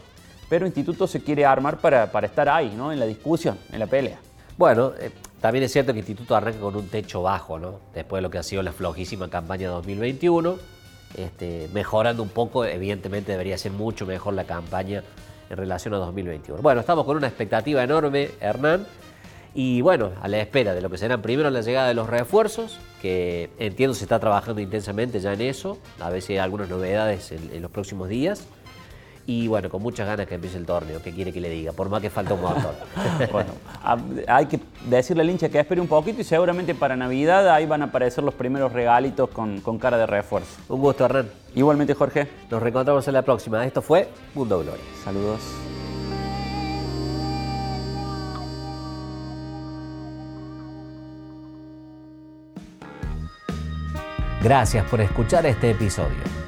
pero 0.49 0.67
Instituto 0.67 1.07
se 1.07 1.23
quiere 1.23 1.47
armar 1.47 1.79
para, 1.79 2.13
para 2.13 2.27
estar 2.27 2.49
ahí, 2.49 2.75
¿no? 2.77 2.93
En 2.93 3.01
la 3.01 3.07
discusión, 3.07 3.59
en 3.73 3.79
la 3.79 3.87
pelea. 3.87 4.19
Bueno, 4.57 4.93
también 5.41 5.65
es 5.65 5.73
cierto 5.73 5.93
que 5.93 6.01
Instituto 6.01 6.35
arranca 6.35 6.61
con 6.61 6.75
un 6.77 6.89
techo 6.89 7.23
bajo, 7.23 7.59
¿no? 7.59 7.81
Después 7.95 8.19
de 8.19 8.23
lo 8.23 8.31
que 8.31 8.39
ha 8.39 8.43
sido 8.43 8.63
la 8.63 8.73
flojísima 8.73 9.29
campaña 9.29 9.69
2021, 9.69 10.57
este, 11.17 11.69
mejorando 11.73 12.23
un 12.23 12.29
poco, 12.29 12.65
evidentemente 12.65 13.33
debería 13.33 13.57
ser 13.57 13.73
mucho 13.73 14.05
mejor 14.05 14.35
la 14.35 14.45
campaña 14.45 15.03
en 15.49 15.57
relación 15.57 15.95
a 15.95 15.99
2021. 15.99 16.61
Bueno, 16.61 16.81
estamos 16.81 17.05
con 17.05 17.17
una 17.17 17.29
expectativa 17.29 17.83
enorme, 17.83 18.31
Hernán, 18.41 18.87
y 19.55 19.81
bueno, 19.81 20.11
a 20.21 20.29
la 20.29 20.39
espera 20.39 20.75
de 20.75 20.81
lo 20.81 20.91
que 20.91 20.99
será 20.99 21.19
primero 21.23 21.51
la 21.51 21.63
llegada 21.63 21.89
de 21.89 21.95
los 21.95 22.09
refuerzos, 22.09 22.79
que 23.01 23.51
entiendo 23.59 23.95
se 23.95 24.05
está 24.05 24.19
trabajando 24.19 24.61
intensamente 24.61 25.21
ya 25.21 25.33
en 25.33 25.41
eso, 25.41 25.79
a 26.01 26.11
si 26.21 26.35
hay 26.35 26.39
algunas 26.41 26.69
novedades 26.69 27.33
en 27.33 27.63
los 27.63 27.71
próximos 27.71 28.09
días 28.09 28.47
y 29.29 29.47
bueno, 29.47 29.69
con 29.69 29.83
muchas 29.83 30.07
ganas 30.07 30.27
que 30.27 30.37
empiece 30.37 30.57
el 30.57 30.65
torneo, 30.65 31.03
que 31.03 31.13
quiere 31.13 31.31
que 31.35 31.39
le 31.39 31.51
diga, 31.51 31.73
por 31.73 31.91
más 31.91 32.01
que 32.01 32.09
falta 32.09 32.33
un 32.33 32.41
montón. 32.41 32.75
bueno, 33.31 33.51
hay 34.27 34.47
que 34.47 34.59
decirle 34.87 35.23
al 35.23 35.29
hincha 35.29 35.51
que 35.51 35.61
espere 35.61 35.83
un 35.83 35.87
poquito 35.87 36.23
y 36.23 36.25
seguramente 36.25 36.75
para 36.75 36.97
Navidad 36.97 37.47
ahí 37.51 37.67
van 37.67 37.83
a 37.83 37.85
aparecer 37.85 38.25
los 38.25 38.33
primeros 38.33 38.73
regalitos 38.73 39.29
con, 39.29 39.61
con 39.61 39.79
cara 39.79 39.99
de 39.99 40.07
refuerzo. 40.07 40.57
Un 40.71 40.81
gusto, 40.81 41.05
Hernán. 41.05 41.29
Igualmente, 41.55 41.93
Jorge. 41.93 42.27
Nos 42.51 42.63
reencontramos 42.63 43.07
en 43.07 43.13
la 43.13 43.21
próxima. 43.21 43.67
Esto 43.67 43.83
fue 43.83 44.09
Mundo 44.35 44.61
Gloria. 44.61 44.83
Saludos. 45.05 45.43
Gracias 54.43 54.87
por 54.89 55.03
escuchar 55.03 55.45
este 55.45 55.73
episodio 55.73 56.48